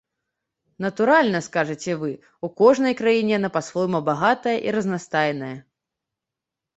Натуральна, 0.83 1.39
скажаце 1.47 1.91
вы, 2.03 2.07
у 2.47 2.49
кожнай 2.61 2.93
краіне 3.01 3.31
яна 3.35 3.49
па-свойму 3.57 3.99
багатая 4.09 4.55
і 4.71 4.73
разнастайная. 4.77 5.51